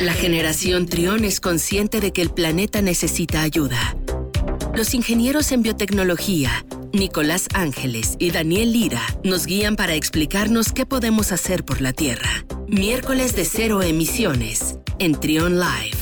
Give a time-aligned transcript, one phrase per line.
[0.00, 3.98] La generación Trión es consciente de que el planeta necesita ayuda.
[4.74, 11.32] Los ingenieros en biotecnología, Nicolás Ángeles y Daniel Lira, nos guían para explicarnos qué podemos
[11.32, 12.46] hacer por la Tierra.
[12.66, 15.98] Miércoles de cero emisiones en Trión Live.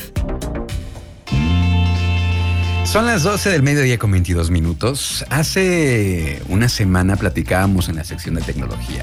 [2.85, 5.25] Son las 12 del mediodía con 22 minutos.
[5.29, 9.03] Hace una semana platicábamos en la sección de tecnología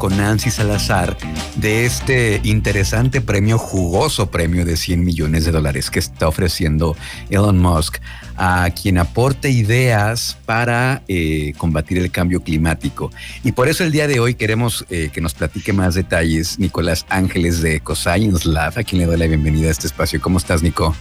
[0.00, 1.14] con Nancy Salazar
[1.56, 6.96] de este interesante premio, jugoso premio de 100 millones de dólares que está ofreciendo
[7.28, 7.98] Elon Musk
[8.38, 13.12] a quien aporte ideas para eh, combatir el cambio climático.
[13.44, 17.04] Y por eso el día de hoy queremos eh, que nos platique más detalles Nicolás
[17.10, 20.18] Ángeles de EcoScience Lab, a quien le doy la bienvenida a este espacio.
[20.22, 20.96] ¿Cómo estás, Nico?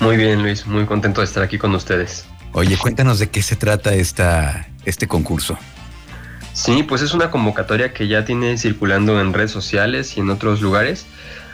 [0.00, 0.66] Muy bien, Luis.
[0.66, 2.26] Muy contento de estar aquí con ustedes.
[2.52, 5.58] Oye, cuéntanos de qué se trata esta, este concurso.
[6.58, 10.60] Sí, pues es una convocatoria que ya tiene circulando en redes sociales y en otros
[10.60, 11.06] lugares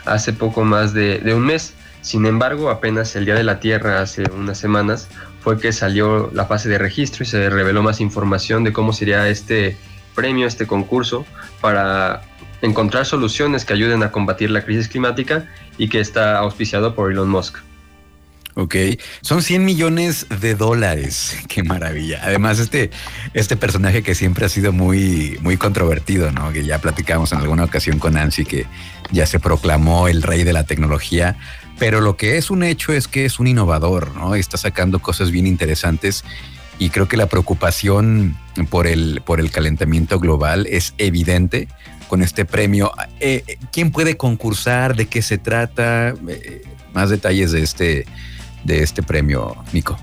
[0.03, 1.75] hace poco más de, un mes.
[2.01, 5.07] Sin embargo, apenas el Día de la Tierra, hace unas semanas,
[5.41, 9.29] fue que salió la fase de registro y se reveló más información de cómo sería
[9.29, 9.77] este
[10.15, 11.23] premio, este concurso,
[11.61, 12.23] para
[12.63, 17.29] encontrar soluciones que ayuden a combatir la crisis climática y que está auspiciado por Elon
[17.29, 17.59] Musk.
[18.57, 18.75] Ok,
[19.19, 21.37] son 100 millones de dólares.
[21.49, 22.21] Qué maravilla.
[22.23, 22.89] Además, este,
[23.33, 26.53] este personaje que siempre ha sido muy, muy controvertido, ¿no?
[26.53, 28.65] Que ya platicamos en alguna ocasión con Nancy, que
[29.11, 31.35] ya se proclamó el rey de la tecnología.
[31.77, 34.35] Pero lo que es un hecho es que es un innovador, ¿no?
[34.35, 36.23] Está sacando cosas bien interesantes
[36.79, 38.37] y creo que la preocupación
[38.69, 41.67] por el, por el calentamiento global es evidente
[42.07, 42.93] con este premio.
[43.19, 44.95] Eh, ¿Quién puede concursar?
[44.95, 46.13] ¿De qué se trata?
[46.29, 48.05] Eh, más detalles de este
[48.65, 49.97] de este premio, Nico.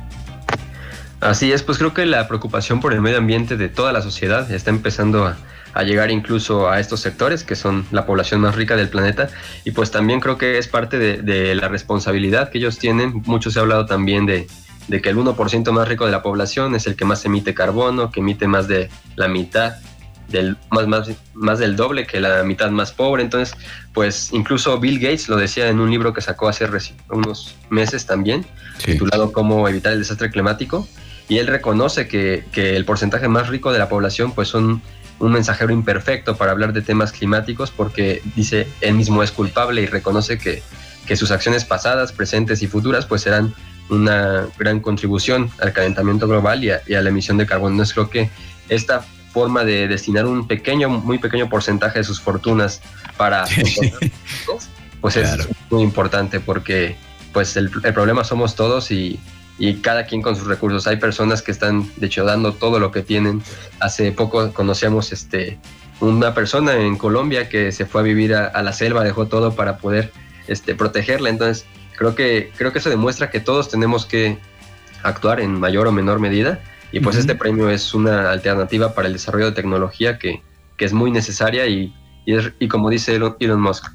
[1.20, 4.50] Así es, pues creo que la preocupación por el medio ambiente de toda la sociedad
[4.50, 5.36] está empezando a,
[5.84, 9.30] llegar incluso a estos sectores que son la población más rica del planeta
[9.64, 13.22] y pues también creo que es parte de, la responsabilidad que ellos tienen.
[13.24, 14.48] Mucho se ha hablado también de,
[14.88, 18.10] de que el 1% más rico de la población es el que más emite carbono,
[18.10, 19.76] que emite más de la mitad
[20.32, 23.22] del, más, más, más del doble que la mitad más pobre.
[23.22, 23.54] Entonces,
[23.94, 26.66] pues incluso Bill Gates lo decía en un libro que sacó hace
[27.10, 28.44] unos meses también,
[28.84, 30.88] titulado Cómo evitar el desastre climático.
[31.28, 34.82] Y él reconoce que, que, el porcentaje más rico de la población pues son
[35.18, 39.86] un mensajero imperfecto para hablar de temas climáticos porque dice él mismo es culpable y
[39.86, 40.62] reconoce que,
[41.06, 43.54] que sus acciones pasadas, presentes y futuras pues serán
[43.88, 47.72] una gran contribución al calentamiento global y a, y a la emisión de carbono.
[47.72, 48.30] Entonces creo que
[48.68, 52.80] esta forma de destinar un pequeño, muy pequeño porcentaje de sus fortunas
[53.16, 53.44] para...
[55.00, 56.96] pues es muy importante porque
[57.32, 59.18] pues el, problema somos todos y,
[59.58, 60.86] y, cada quien con sus recursos.
[60.86, 63.42] Hay personas que están, de hecho, dando todo lo que tienen.
[63.80, 65.58] Hace poco conocíamos este,
[66.00, 69.78] una persona en Colombia que se fue a vivir a, la selva, dejó todo para
[69.78, 70.12] poder
[70.46, 71.30] este, protegerla.
[71.30, 71.64] Entonces,
[71.96, 74.38] creo que, creo que eso demuestra que todos tenemos que
[75.02, 76.60] actuar en mayor o menor medida
[76.92, 80.42] y pues este premio es una alternativa para el desarrollo de tecnología que,
[80.76, 81.94] que es muy necesaria y,
[82.26, 83.86] y, y como dice Elon, Musk,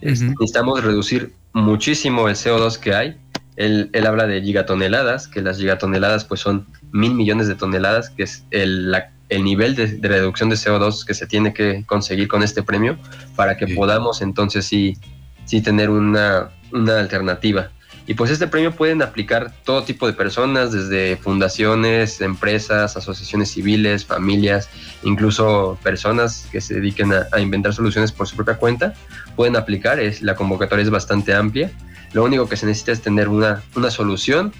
[0.00, 3.16] necesitamos reducir muchísimo el CO2 que hay.
[3.56, 8.24] Él, él, habla de gigatoneladas, que las gigatoneladas pues son mil millones de toneladas, que
[8.24, 8.94] es el,
[9.28, 12.98] el nivel de, reducción de CO2 que se tiene que conseguir con este premio
[13.34, 14.98] para que podamos entonces sí,
[15.44, 17.70] sí tener una, una alternativa.
[18.06, 24.04] Y pues este premio pueden aplicar todo tipo de personas, desde fundaciones, empresas, asociaciones civiles,
[24.04, 24.68] familias,
[25.02, 28.94] incluso personas que se dediquen a, inventar soluciones por su propia cuenta,
[29.34, 29.98] pueden aplicar.
[29.98, 31.72] Es, la convocatoria es bastante amplia.
[32.12, 34.52] Lo único que se necesita es tener una, una solución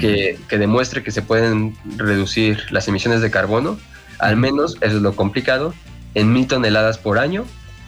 [0.00, 3.76] que, que, demuestre que se pueden reducir las emisiones de carbono,
[4.20, 5.74] al menos, eso es lo complicado,
[6.14, 7.44] en mil toneladas por año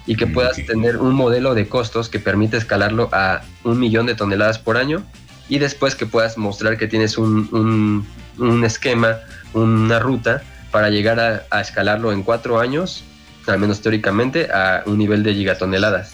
[0.07, 4.15] y que puedas tener un modelo de costos que permite escalarlo a un millón de
[4.15, 5.05] toneladas por año
[5.49, 8.07] y después que puedas mostrar que tienes un,
[8.39, 9.19] un, esquema,
[9.53, 13.05] una ruta para llegar a, escalarlo en cuatro años,
[13.47, 16.13] al menos teóricamente, a un nivel de gigatoneladas.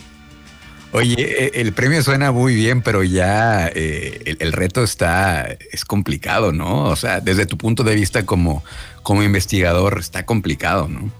[0.92, 5.86] Oye, e, el premio suena muy bien, pero ya eh, el, el, reto está, es
[5.86, 6.84] complicado, ¿no?
[6.84, 8.62] O sea, desde tu punto de vista como,
[9.02, 11.10] como investigador, está complicado, ¿no?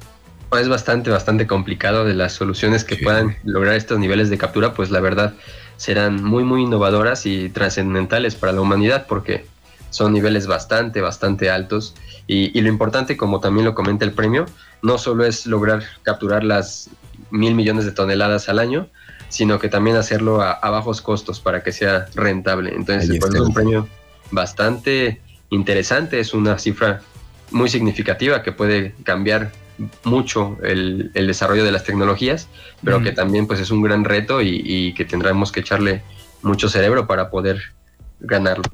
[0.59, 4.91] Es bastante, bastante complicado de las soluciones que puedan lograr estos niveles de captura, pues
[4.91, 5.35] la verdad
[5.77, 9.47] serán muy, muy innovadoras y trascendentales para la humanidad porque
[9.91, 11.95] son niveles bastante, bastante altos.
[12.27, 14.47] Y, lo importante, como también lo comenta el premio,
[14.81, 16.89] no solo es lograr capturar las
[17.31, 18.89] mil millones de toneladas al año,
[19.29, 22.75] sino que también hacerlo a, bajos costos para que sea rentable.
[22.75, 23.89] Entonces, pues, es un premio
[24.31, 25.21] bastante
[25.51, 27.03] interesante, es una cifra
[27.51, 29.53] muy significativa que puede cambiar
[30.05, 32.49] mucho el, desarrollo de las tecnologías,
[32.85, 36.03] pero que también pues es un gran reto y, que tendremos que echarle
[36.43, 37.61] mucho cerebro para poder
[38.21, 38.65] ganarlo.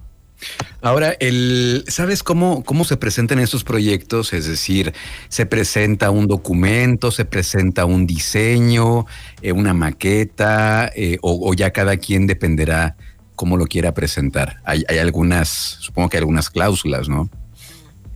[0.80, 4.32] Ahora, el, ¿sabes cómo, cómo se presentan estos proyectos?
[4.32, 4.94] Es decir,
[5.28, 9.06] se presenta un documento, se presenta un diseño,
[9.42, 12.96] eh, una maqueta, eh, o, ya cada quien dependerá
[13.34, 14.60] cómo lo quiera presentar.
[14.64, 17.28] Hay, hay algunas, supongo que hay algunas cláusulas, ¿no?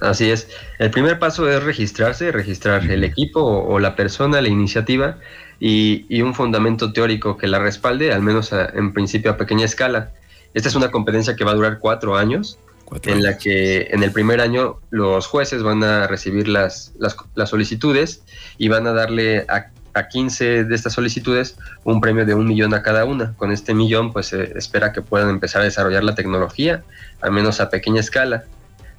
[0.02, 0.48] Así es.
[0.80, 5.18] El primer paso es registrarse, registrar el equipo o, la persona, la iniciativa
[5.60, 10.10] y, un fundamento teórico que la respalde, al menos en principio a pequeña escala.
[10.54, 12.58] Esta es una competencia que va a durar cuatro años,
[13.04, 18.22] en la que en el primer año los jueces van a recibir las, las, solicitudes
[18.58, 22.74] y van a darle a, a 15 de estas solicitudes un premio de un millón
[22.74, 23.34] a cada una.
[23.36, 26.82] Con este millón, pues se espera que puedan empezar a desarrollar la tecnología,
[27.20, 28.44] al menos a pequeña escala.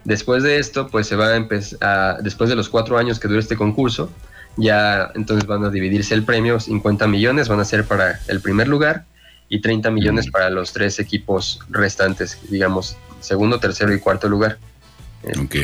[0.04, 3.40] Después de esto, pues se va a empezar, después de los cuatro años que dure
[3.40, 4.12] este concurso,
[4.58, 8.68] ya entonces van a dividirse el premio, 50 millones van a ser para el primer
[8.68, 9.06] lugar
[9.50, 14.58] y 30 millones para los tres equipos restantes, digamos, segundo, tercero y cuarto lugar.
[15.40, 15.56] Ok.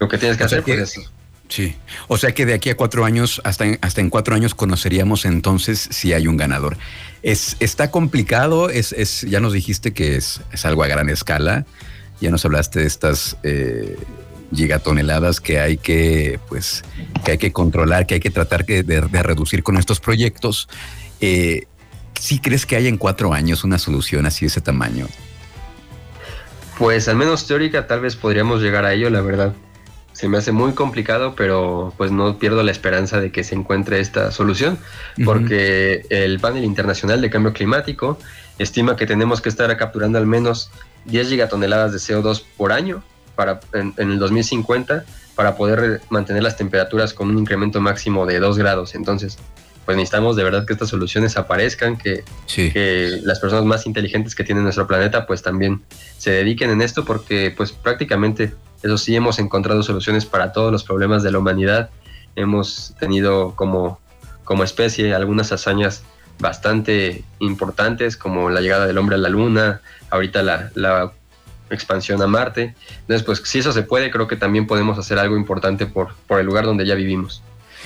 [0.00, 1.10] Lo que tienes que hacer pues, es
[1.48, 1.76] Sí,
[2.08, 5.24] o sea que de aquí a cuatro años, hasta en, hasta en cuatro años conoceríamos
[5.24, 6.78] entonces si hay un ganador.
[7.22, 11.66] Es, está complicado, es, es, ya nos dijiste que es, es algo a gran escala.
[12.20, 13.96] Ya nos hablaste de estas eh,
[14.54, 16.84] gigatoneladas que hay que, pues,
[17.24, 20.68] que hay que controlar, que hay que tratar de, reducir con estos proyectos.
[21.20, 21.66] Eh,
[22.18, 25.08] ¿Sí crees que hay en cuatro años una solución así de ese tamaño?
[26.78, 29.54] Pues al menos teórica tal vez podríamos llegar a ello, la verdad.
[30.12, 33.98] Se me hace muy complicado, pero pues no pierdo la esperanza de que se encuentre
[33.98, 34.78] esta solución,
[35.24, 38.18] porque el panel internacional de cambio climático
[38.58, 40.70] estima que tenemos que estar capturando al menos
[41.04, 43.02] 10 gigatoneladas de CO2 por año
[43.34, 45.04] para, en, el 2050
[45.34, 48.94] para poder mantener las temperaturas con un incremento máximo de 2 grados.
[48.94, 49.38] Entonces,
[49.84, 52.24] pues necesitamos de verdad que estas soluciones aparezcan, que,
[52.54, 55.82] que, las personas más inteligentes que tiene nuestro planeta pues también
[56.16, 60.84] se dediquen en esto porque pues prácticamente, eso sí, hemos encontrado soluciones para todos los
[60.84, 61.90] problemas de la humanidad.
[62.36, 64.00] Hemos tenido como,
[64.44, 66.02] como especie algunas hazañas
[66.38, 71.12] bastante importantes como la llegada del hombre a la luna, ahorita la,
[71.70, 72.74] expansión a Marte.
[73.00, 76.38] Entonces, pues si eso se puede, creo que también podemos hacer algo importante por, por
[76.38, 77.42] el lugar donde ya vivimos.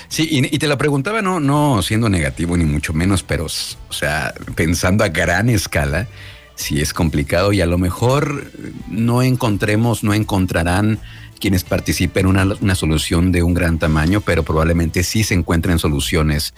[0.08, 4.34] Sí, y, te lo preguntaba no, no siendo negativo ni mucho menos, pero, o sea,
[4.54, 6.06] pensando a gran escala,
[6.54, 8.50] si es complicado y a lo mejor
[8.88, 10.98] no encontremos, no encontrarán
[11.40, 16.54] quienes participen una, una solución de un gran tamaño, pero probablemente sí se encuentren soluciones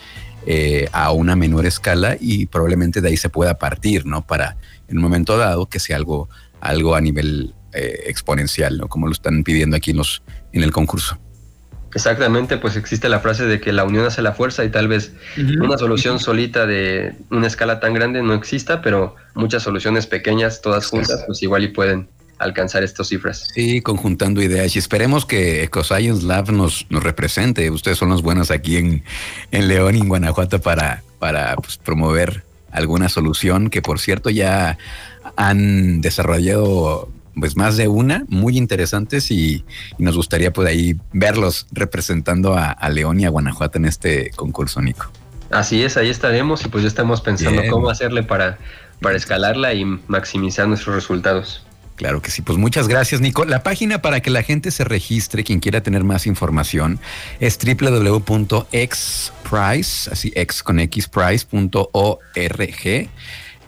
[0.47, 4.27] eh, a una menor escala y probablemente de ahí se pueda partir, ¿no?
[4.27, 4.57] Para
[4.89, 6.29] en un momento dado que sea algo,
[6.61, 8.89] algo a nivel eh, exponencial, ¿no?
[8.89, 10.23] Como lo están pidiendo aquí en, los,
[10.53, 11.19] en el concurso.
[11.95, 15.13] Exactamente, pues existe la frase de que la unión hace la fuerza y tal vez
[15.37, 20.87] una solución solita de una escala tan grande no exista, pero muchas soluciones pequeñas, todas
[20.87, 22.09] juntas, pues igual y pueden
[22.41, 23.49] alcanzar estas cifras.
[23.55, 27.71] Sí, conjuntando ideas y esperemos que EcoScience Lab nos, nos represente.
[27.71, 29.05] Ustedes son los buenos aquí en,
[29.53, 34.79] en León y en Guanajuato para, para pues, promover alguna solución que por cierto ya
[35.37, 37.09] han desarrollado
[37.39, 39.65] pues más de una muy interesantes y,
[39.99, 45.11] nos gustaría pues ahí verlos representando a, León y a Guanajuato en este concurso, Nico.
[45.51, 48.59] Así es, ahí estaremos y pues ya estamos pensando cómo hacerle para,
[49.01, 51.65] para escalarla y maximizar nuestros resultados.
[52.01, 53.45] Claro que sí, pues muchas gracias, Nico.
[53.45, 56.99] La página para que la gente se registre, quien quiera tener más información,
[57.41, 58.71] es www.xprice,
[60.11, 60.65] así x.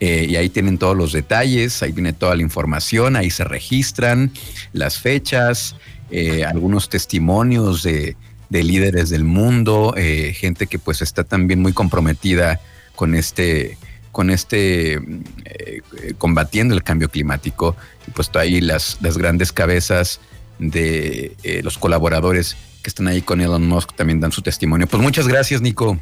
[0.01, 4.33] Eh, y ahí tienen todos los detalles, ahí viene toda la información, ahí se registran
[4.73, 5.77] las fechas,
[6.11, 8.17] eh, algunos testimonios de,
[8.49, 12.61] líderes del mundo, eh, gente que pues está también muy comprometida
[12.97, 13.77] con este
[14.13, 15.83] con este eh,
[16.19, 17.77] combatiendo el cambio climático
[18.07, 20.21] y puesto ahí las, las grandes cabezas
[20.59, 24.87] de eh, los colaboradores que están ahí con Elon Musk también dan su testimonio.
[24.87, 25.99] Pues muchas gracias, Nico.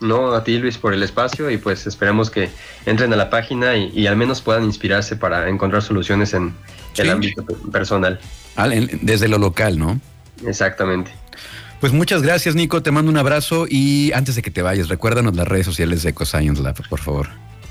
[0.00, 2.48] No, a ti Luis por el espacio y pues esperamos que
[2.86, 6.54] entren a la página y, al menos puedan inspirarse para encontrar soluciones en
[6.96, 8.20] el ámbito personal.
[9.02, 10.00] desde lo local, ¿no?
[10.46, 11.10] Exactamente.
[11.80, 12.82] Pues muchas gracias, Nico.
[12.82, 16.10] Te mando un abrazo y antes de que te vayas, recuérdanos las redes sociales de
[16.10, 17.28] EcoScience Lab, por favor.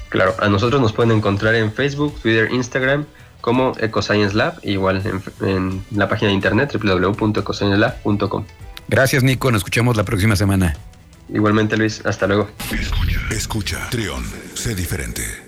[0.09, 3.05] Claro, a nosotros nos pueden encontrar en Facebook, Twitter, Instagram
[3.41, 5.01] como EcoScience Lab, igual
[5.41, 8.45] en, la página de internet www.ecosciencelab.com.
[8.87, 9.51] Gracias, Nico.
[9.51, 10.75] Nos escuchamos la próxima semana.
[11.29, 12.05] Igualmente, Luis.
[12.05, 12.49] Hasta luego.
[12.71, 13.89] Escucha, escucha.
[13.89, 14.23] Trión,
[14.53, 15.46] sé diferente.